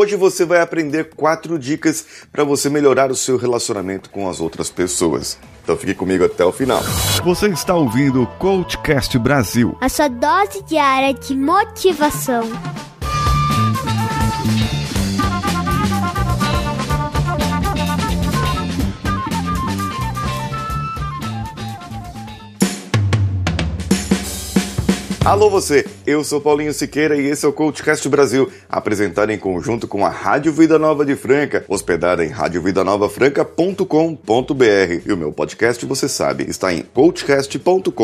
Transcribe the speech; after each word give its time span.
Hoje 0.00 0.16
você 0.16 0.46
vai 0.46 0.62
aprender 0.62 1.10
quatro 1.14 1.58
dicas 1.58 2.06
para 2.32 2.42
você 2.42 2.70
melhorar 2.70 3.10
o 3.10 3.14
seu 3.14 3.36
relacionamento 3.36 4.08
com 4.08 4.30
as 4.30 4.40
outras 4.40 4.70
pessoas. 4.70 5.38
Então 5.62 5.76
fique 5.76 5.92
comigo 5.92 6.24
até 6.24 6.42
o 6.42 6.50
final. 6.50 6.80
Você 7.22 7.48
está 7.48 7.74
ouvindo 7.74 8.22
o 8.22 8.26
Coachcast 8.26 9.18
Brasil 9.18 9.76
a 9.78 9.90
sua 9.90 10.08
dose 10.08 10.62
diária 10.62 11.12
de 11.12 11.36
motivação. 11.36 12.44
Alô 25.22 25.50
você, 25.50 25.84
eu 26.06 26.24
sou 26.24 26.40
Paulinho 26.40 26.72
Siqueira 26.72 27.14
e 27.14 27.26
esse 27.26 27.44
é 27.44 27.48
o 27.48 27.52
Coachcast 27.52 28.08
Brasil, 28.08 28.50
apresentado 28.66 29.30
em 29.30 29.38
conjunto 29.38 29.86
com 29.86 30.04
a 30.04 30.08
Rádio 30.08 30.50
Vida 30.50 30.78
Nova 30.78 31.04
de 31.04 31.14
Franca, 31.14 31.62
hospedada 31.68 32.24
em 32.24 32.30
radiovidanovafranca.com.br. 32.30 35.02
E 35.04 35.12
o 35.12 35.16
meu 35.18 35.30
podcast, 35.30 35.84
você 35.84 36.08
sabe, 36.08 36.46
está 36.48 36.72
em 36.72 36.80
coachcast.com.br. 36.80 38.00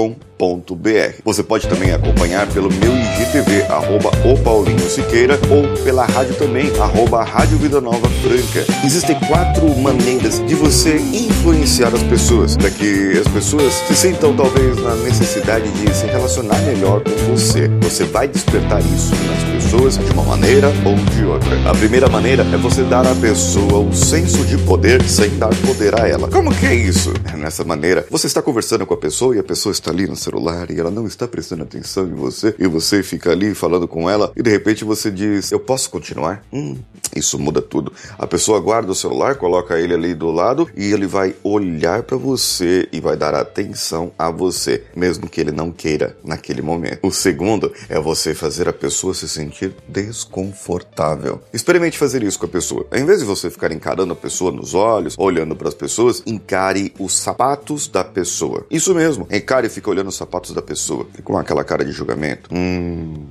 Você 1.24 1.42
pode 1.42 1.66
também 1.66 1.90
acompanhar 1.90 2.46
pelo 2.52 2.70
meu 2.70 2.92
IGTV, 2.92 3.62
arroba 3.62 4.10
o 4.30 4.38
Paulinho 4.42 4.90
Siqueira, 4.90 5.40
ou 5.50 5.66
pela 5.84 6.04
rádio 6.04 6.34
também, 6.34 6.70
arroba 6.78 7.24
Rádio 7.24 7.56
Vida 7.56 7.80
Nova 7.80 8.10
Franca. 8.10 8.66
Existem 8.84 9.18
quatro 9.20 9.66
maneiras 9.78 10.46
de 10.46 10.54
você 10.54 10.96
influenciar 10.96 11.94
as 11.94 12.02
pessoas, 12.02 12.58
para 12.58 12.70
que 12.70 13.18
as 13.18 13.28
pessoas 13.28 13.72
se 13.72 13.96
sintam 13.96 14.36
talvez 14.36 14.76
na 14.82 14.94
necessidade 14.96 15.70
de 15.70 15.94
se 15.94 16.04
relacionar 16.06 16.60
melhor 16.60 17.05
você. 17.28 17.68
Você 17.82 18.04
vai 18.04 18.28
despertar 18.28 18.80
isso 18.80 19.10
nas 19.10 19.44
pessoas 19.44 19.55
de 19.76 20.12
uma 20.14 20.24
maneira 20.24 20.68
ou 20.84 20.96
de 20.96 21.24
outra. 21.24 21.70
A 21.70 21.74
primeira 21.74 22.08
maneira 22.08 22.42
é 22.42 22.56
você 22.56 22.82
dar 22.82 23.06
à 23.06 23.14
pessoa 23.14 23.78
o 23.78 23.92
senso 23.92 24.42
de 24.46 24.56
poder 24.64 25.06
sem 25.06 25.38
dar 25.38 25.54
poder 25.66 26.00
a 26.00 26.08
ela. 26.08 26.28
Como 26.28 26.52
que 26.52 26.64
é 26.64 26.74
isso? 26.74 27.12
Nessa 27.36 27.62
maneira, 27.62 28.06
você 28.10 28.26
está 28.26 28.40
conversando 28.40 28.86
com 28.86 28.94
a 28.94 28.96
pessoa 28.96 29.36
e 29.36 29.38
a 29.38 29.44
pessoa 29.44 29.70
está 29.70 29.90
ali 29.90 30.08
no 30.08 30.16
celular 30.16 30.70
e 30.70 30.80
ela 30.80 30.90
não 30.90 31.06
está 31.06 31.28
prestando 31.28 31.62
atenção 31.62 32.06
em 32.06 32.14
você 32.14 32.54
e 32.58 32.66
você 32.66 33.02
fica 33.02 33.30
ali 33.30 33.54
falando 33.54 33.86
com 33.86 34.08
ela 34.08 34.32
e 34.34 34.42
de 34.42 34.50
repente 34.50 34.82
você 34.82 35.10
diz: 35.10 35.52
Eu 35.52 35.60
posso 35.60 35.90
continuar? 35.90 36.42
Hum, 36.50 36.78
isso 37.14 37.38
muda 37.38 37.60
tudo. 37.60 37.92
A 38.18 38.26
pessoa 38.26 38.58
guarda 38.60 38.90
o 38.90 38.94
celular, 38.94 39.36
coloca 39.36 39.78
ele 39.78 39.94
ali 39.94 40.14
do 40.14 40.30
lado 40.30 40.68
e 40.74 40.90
ele 40.90 41.06
vai 41.06 41.36
olhar 41.44 42.02
para 42.02 42.16
você 42.16 42.88
e 42.90 42.98
vai 42.98 43.16
dar 43.16 43.34
atenção 43.34 44.10
a 44.18 44.30
você, 44.30 44.84
mesmo 44.96 45.28
que 45.28 45.40
ele 45.40 45.52
não 45.52 45.70
queira 45.70 46.16
naquele 46.24 46.62
momento. 46.62 47.00
O 47.02 47.12
segundo 47.12 47.72
é 47.88 48.00
você 48.00 48.34
fazer 48.34 48.68
a 48.68 48.72
pessoa 48.72 49.14
se 49.14 49.28
sentir 49.28 49.65
desconfortável. 49.88 51.40
Experimente 51.52 51.98
fazer 51.98 52.22
isso 52.22 52.38
com 52.38 52.46
a 52.46 52.48
pessoa. 52.48 52.86
Em 52.92 53.04
vez 53.04 53.20
de 53.20 53.24
você 53.24 53.50
ficar 53.50 53.72
encarando 53.72 54.12
a 54.12 54.16
pessoa 54.16 54.52
nos 54.52 54.74
olhos, 54.74 55.14
olhando 55.18 55.56
para 55.56 55.68
as 55.68 55.74
pessoas, 55.74 56.22
encare 56.26 56.92
os 56.98 57.16
sapatos 57.16 57.88
da 57.88 58.04
pessoa. 58.04 58.66
Isso 58.70 58.94
mesmo, 58.94 59.26
encare 59.30 59.66
e 59.66 59.70
fique 59.70 59.88
olhando 59.88 60.08
os 60.08 60.16
sapatos 60.16 60.52
da 60.52 60.62
pessoa. 60.62 61.06
Com 61.24 61.36
aquela 61.36 61.64
cara 61.64 61.84
de 61.84 61.92
julgamento. 61.92 62.50
Hum. 62.52 63.25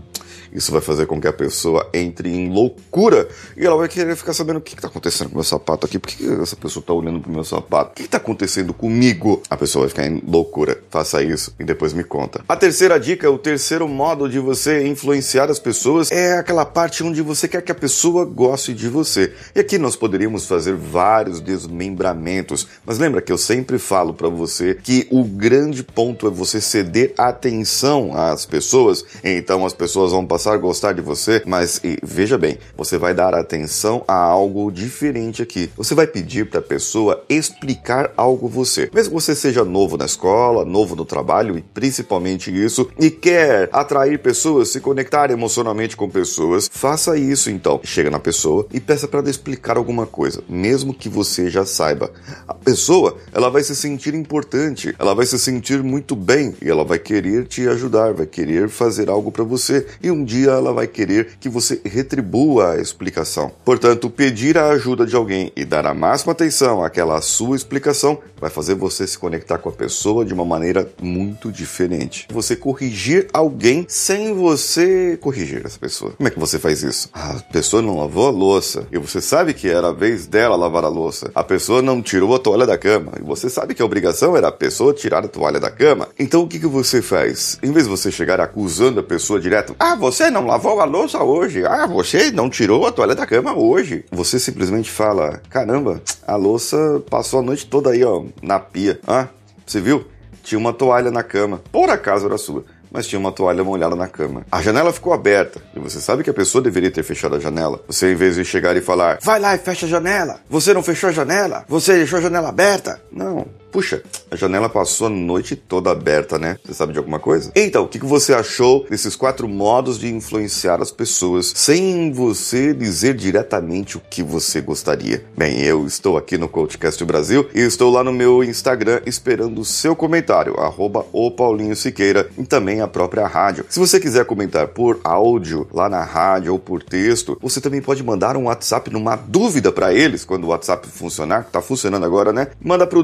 Isso 0.55 0.71
vai 0.71 0.79
fazer 0.79 1.05
com 1.05 1.19
que 1.19 1.27
a 1.27 1.33
pessoa 1.33 1.89
entre 1.93 2.29
em 2.29 2.49
loucura 2.49 3.27
e 3.57 3.65
ela 3.65 3.75
vai 3.75 3.89
querer 3.89 4.15
ficar 4.15 4.33
sabendo 4.33 4.57
o 4.57 4.61
que 4.61 4.73
está 4.73 4.87
acontecendo 4.87 5.27
com 5.27 5.33
o 5.33 5.37
meu 5.37 5.43
sapato 5.43 5.85
aqui, 5.85 5.99
por 5.99 6.09
que 6.09 6.25
essa 6.41 6.55
pessoa 6.55 6.81
está 6.81 6.93
olhando 6.93 7.19
pro 7.19 7.29
meu 7.29 7.43
sapato, 7.43 7.91
o 7.91 7.93
que 7.95 8.03
está 8.03 8.17
acontecendo 8.17 8.73
comigo? 8.73 9.43
A 9.49 9.57
pessoa 9.57 9.81
vai 9.81 9.89
ficar 9.89 10.07
em 10.07 10.23
loucura. 10.25 10.81
Faça 10.89 11.21
isso 11.21 11.53
e 11.59 11.65
depois 11.65 11.91
me 11.91 12.05
conta. 12.05 12.41
A 12.47 12.55
terceira 12.55 12.97
dica, 12.97 13.29
o 13.29 13.37
terceiro 13.37 13.85
modo 13.85 14.29
de 14.29 14.39
você 14.39 14.87
influenciar 14.87 15.51
as 15.51 15.59
pessoas 15.59 16.09
é 16.09 16.37
aquela 16.37 16.65
parte 16.65 17.03
onde 17.03 17.21
você 17.21 17.49
quer 17.49 17.61
que 17.61 17.71
a 17.71 17.75
pessoa 17.75 18.23
goste 18.23 18.73
de 18.73 18.87
você. 18.87 19.33
E 19.53 19.59
aqui 19.59 19.77
nós 19.77 19.97
poderíamos 19.97 20.45
fazer 20.45 20.73
vários 20.73 21.41
desmembramentos, 21.41 22.65
mas 22.85 22.97
lembra 22.97 23.21
que 23.21 23.31
eu 23.31 23.37
sempre 23.37 23.77
falo 23.77 24.13
para 24.13 24.29
você 24.29 24.75
que 24.75 25.05
o 25.11 25.25
grande 25.25 25.83
ponto 25.83 26.27
é 26.27 26.29
você 26.29 26.61
ceder 26.61 27.13
atenção 27.17 28.15
às 28.15 28.45
pessoas, 28.45 29.03
então 29.21 29.65
as 29.65 29.73
pessoas 29.73 30.11
vão 30.11 30.25
passar 30.25 30.44
passar 30.45 30.53
a 30.53 30.57
gostar 30.57 30.93
de 30.93 31.01
você, 31.01 31.41
mas 31.45 31.81
e, 31.83 31.97
veja 32.03 32.37
bem, 32.37 32.59
você 32.77 32.99
vai 32.99 33.15
dar 33.15 33.33
atenção 33.33 34.03
a 34.07 34.15
algo 34.15 34.71
diferente 34.71 35.41
aqui. 35.41 35.71
Você 35.75 35.95
vai 35.95 36.05
pedir 36.05 36.47
para 36.47 36.59
a 36.59 36.63
pessoa 36.63 37.23
explicar 37.27 38.11
algo 38.15 38.47
você. 38.47 38.89
Mesmo 38.93 39.09
que 39.15 39.21
você 39.21 39.33
seja 39.33 39.65
novo 39.65 39.97
na 39.97 40.05
escola, 40.05 40.63
novo 40.63 40.95
no 40.95 41.03
trabalho 41.03 41.57
e 41.57 41.61
principalmente 41.61 42.51
isso, 42.55 42.87
e 42.99 43.09
quer 43.09 43.69
atrair 43.71 44.19
pessoas, 44.19 44.69
se 44.69 44.79
conectar 44.79 45.31
emocionalmente 45.31 45.97
com 45.97 46.07
pessoas, 46.07 46.69
faça 46.71 47.17
isso 47.17 47.49
então. 47.49 47.79
Chega 47.83 48.11
na 48.11 48.19
pessoa 48.19 48.67
e 48.71 48.79
peça 48.79 49.07
para 49.07 49.21
ela 49.21 49.29
explicar 49.29 49.77
alguma 49.77 50.05
coisa, 50.05 50.43
mesmo 50.47 50.93
que 50.93 51.09
você 51.09 51.49
já 51.49 51.65
saiba. 51.65 52.11
A 52.47 52.53
pessoa, 52.53 53.17
ela 53.33 53.49
vai 53.49 53.63
se 53.63 53.75
sentir 53.75 54.13
importante, 54.13 54.93
ela 54.99 55.15
vai 55.15 55.25
se 55.25 55.39
sentir 55.39 55.81
muito 55.81 56.15
bem 56.15 56.53
e 56.61 56.69
ela 56.69 56.83
vai 56.83 56.99
querer 56.99 57.47
te 57.47 57.67
ajudar, 57.67 58.13
vai 58.13 58.27
querer 58.27 58.69
fazer 58.69 59.09
algo 59.09 59.31
para 59.31 59.43
você. 59.43 59.87
E 60.03 60.11
um 60.11 60.23
dia 60.23 60.34
dia 60.35 60.51
ela 60.51 60.73
vai 60.73 60.87
querer 60.87 61.37
que 61.39 61.47
você 61.47 61.79
retribua 61.85 62.73
a 62.73 62.81
explicação. 62.81 63.51
Portanto, 63.63 64.09
pedir 64.09 64.57
a 64.57 64.69
ajuda 64.69 65.05
de 65.05 65.15
alguém 65.15 65.51
e 65.55 65.63
dar 65.63 65.85
a 65.85 65.93
máxima 65.93 66.33
atenção 66.33 66.83
àquela 66.83 67.21
sua 67.21 67.55
explicação 67.55 68.19
vai 68.39 68.49
fazer 68.49 68.75
você 68.75 69.07
se 69.07 69.17
conectar 69.17 69.57
com 69.57 69.69
a 69.69 69.71
pessoa 69.71 70.25
de 70.25 70.33
uma 70.33 70.43
maneira 70.43 70.89
muito 71.01 71.51
diferente. 71.51 72.27
Você 72.31 72.55
corrigir 72.55 73.27
alguém 73.31 73.85
sem 73.87 74.33
você 74.33 75.17
corrigir 75.21 75.65
essa 75.65 75.79
pessoa. 75.79 76.11
Como 76.11 76.27
é 76.27 76.31
que 76.31 76.39
você 76.39 76.59
faz 76.59 76.83
isso? 76.83 77.09
A 77.13 77.35
pessoa 77.51 77.81
não 77.81 77.97
lavou 77.97 78.27
a 78.27 78.31
louça 78.31 78.87
e 78.91 78.97
você 78.97 79.21
sabe 79.21 79.53
que 79.53 79.69
era 79.69 79.89
a 79.89 79.93
vez 79.93 80.27
dela 80.27 80.55
lavar 80.55 80.83
a 80.83 80.89
louça. 80.89 81.31
A 81.33 81.43
pessoa 81.43 81.81
não 81.81 82.01
tirou 82.01 82.35
a 82.35 82.39
toalha 82.39 82.65
da 82.65 82.77
cama 82.77 83.13
e 83.19 83.23
você 83.23 83.49
sabe 83.49 83.73
que 83.73 83.81
a 83.81 83.85
obrigação 83.85 84.35
era 84.35 84.49
a 84.49 84.51
pessoa 84.51 84.93
tirar 84.93 85.23
a 85.23 85.27
toalha 85.27 85.59
da 85.59 85.71
cama. 85.71 86.09
Então 86.19 86.41
o 86.41 86.47
que, 86.47 86.59
que 86.59 86.67
você 86.67 87.01
faz? 87.01 87.57
Em 87.63 87.71
vez 87.71 87.85
de 87.85 87.91
você 87.91 88.11
chegar 88.11 88.41
acusando 88.41 88.99
a 88.99 89.03
pessoa 89.03 89.39
direto, 89.39 89.75
ah, 89.79 89.95
você 89.95 90.24
você 90.25 90.31
não 90.31 90.47
lavou 90.47 90.79
a 90.79 90.85
louça 90.85 91.21
hoje. 91.21 91.63
Ah, 91.65 91.85
você 91.85 92.31
não 92.31 92.49
tirou 92.49 92.87
a 92.87 92.91
toalha 92.91 93.13
da 93.13 93.27
cama 93.27 93.53
hoje. 93.53 94.05
Você 94.11 94.39
simplesmente 94.39 94.89
fala: 94.89 95.39
caramba, 95.49 96.01
a 96.25 96.35
louça 96.35 97.03
passou 97.09 97.41
a 97.41 97.43
noite 97.43 97.67
toda 97.67 97.91
aí, 97.91 98.03
ó, 98.03 98.23
na 98.41 98.59
pia. 98.59 98.99
Ah, 99.05 99.27
você 99.65 99.79
viu? 99.79 100.05
Tinha 100.43 100.57
uma 100.57 100.73
toalha 100.73 101.11
na 101.11 101.21
cama. 101.21 101.61
Por 101.71 101.89
acaso 101.89 102.25
era 102.25 102.37
sua 102.37 102.63
mas 102.91 103.07
tinha 103.07 103.19
uma 103.19 103.31
toalha 103.31 103.61
molhada 103.61 103.93
na 103.93 104.07
cama. 104.07 104.45
A 104.49 104.61
janela 104.61 104.93
ficou 104.93 105.11
aberta 105.11 105.61
e 105.75 105.79
você 105.79 105.99
sabe 105.99 106.23
que 106.23 106.29
a 106.29 106.33
pessoa 106.33 106.61
deveria 106.61 106.89
ter 106.89 107.03
fechado 107.03 107.35
a 107.35 107.39
janela. 107.39 107.81
Você, 107.87 108.13
em 108.13 108.15
vez 108.15 108.35
de 108.35 108.45
chegar 108.45 108.77
e 108.77 108.79
falar, 108.79 109.19
vai 109.21 109.37
lá 109.37 109.53
e 109.53 109.57
fecha 109.57 109.85
a 109.85 109.89
janela, 109.89 110.39
você 110.49 110.73
não 110.73 110.81
fechou 110.81 111.09
a 111.09 111.11
janela, 111.11 111.65
você 111.67 111.97
deixou 111.97 112.19
a 112.19 112.21
janela 112.21 112.47
aberta. 112.47 113.01
Não, 113.11 113.45
Puxa, 113.75 114.01
a 114.31 114.37
janela 114.37 114.69
passou 114.69 115.07
a 115.07 115.09
noite 115.09 115.53
toda 115.53 115.91
aberta, 115.91 116.39
né? 116.39 116.57
Você 116.63 116.73
sabe 116.73 116.93
de 116.93 116.97
alguma 116.97 117.19
coisa? 117.19 117.51
Então, 117.53 117.83
o 117.83 117.89
que 117.89 117.99
você 117.99 118.33
achou 118.33 118.85
desses 118.89 119.17
quatro 119.17 119.49
modos 119.49 119.99
de 119.99 120.07
influenciar 120.07 120.81
as 120.81 120.91
pessoas 120.93 121.51
sem 121.53 122.09
você 122.09 122.73
dizer 122.73 123.15
diretamente 123.15 123.97
o 123.97 124.01
que 124.09 124.23
você 124.23 124.61
gostaria? 124.61 125.25
Bem, 125.37 125.59
eu 125.61 125.85
estou 125.85 126.15
aqui 126.15 126.37
no 126.37 126.47
Coachcast 126.47 127.03
Brasil 127.03 127.49
e 127.53 127.59
estou 127.59 127.91
lá 127.91 128.01
no 128.01 128.13
meu 128.13 128.41
Instagram 128.45 129.01
esperando 129.05 129.59
o 129.59 129.65
seu 129.65 129.93
comentário, 129.93 130.57
arroba 130.57 131.05
o 131.11 131.29
Paulinho 131.29 131.75
Siqueira 131.75 132.29
e 132.37 132.45
também 132.45 132.79
a 132.79 132.87
própria 132.87 133.27
rádio. 133.27 133.65
Se 133.67 133.77
você 133.77 133.99
quiser 133.99 134.23
comentar 134.23 134.69
por 134.69 135.01
áudio 135.03 135.67
lá 135.73 135.89
na 135.89 136.01
rádio 136.01 136.53
ou 136.53 136.59
por 136.59 136.81
texto, 136.81 137.37
você 137.41 137.59
também 137.59 137.81
pode 137.81 138.01
mandar 138.01 138.37
um 138.37 138.45
WhatsApp 138.45 138.89
numa 138.89 139.17
dúvida 139.17 139.69
para 139.69 139.93
eles 139.93 140.23
quando 140.23 140.45
o 140.45 140.51
WhatsApp 140.51 140.87
funcionar, 140.87 141.43
que 141.43 141.51
tá 141.51 141.61
funcionando 141.61 142.05
agora, 142.05 142.31
né? 142.31 142.47
Manda 142.63 142.87
pro 142.87 143.03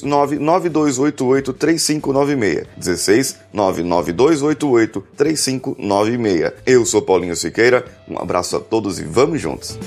16 0.00 0.02
99288 0.02 1.52
3596. 1.52 2.66
16 2.76 3.36
99288 3.52 5.04
3596. 5.16 6.52
Eu 6.66 6.84
sou 6.84 7.02
Paulinho 7.02 7.36
Siqueira, 7.36 7.84
um 8.08 8.18
abraço 8.18 8.56
a 8.56 8.60
todos 8.60 8.98
e 8.98 9.04
vamos 9.04 9.40
juntos! 9.40 9.78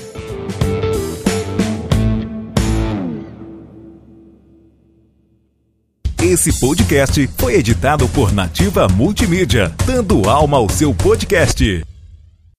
Esse 6.22 6.58
podcast 6.58 7.28
foi 7.36 7.54
editado 7.54 8.08
por 8.08 8.32
Nativa 8.32 8.88
Multimídia, 8.88 9.72
dando 9.86 10.28
alma 10.28 10.56
ao 10.56 10.68
seu 10.70 10.94
podcast. 10.94 11.84